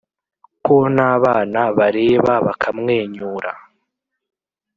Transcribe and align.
ko 0.65 0.75
n'abana 0.95 1.61
bareba 1.77 2.33
bakamwenyura. 2.45 3.51